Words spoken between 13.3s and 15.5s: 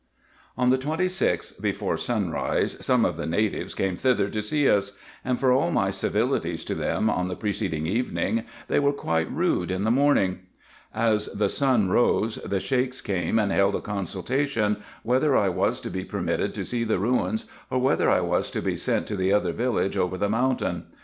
and held a consultation, whether I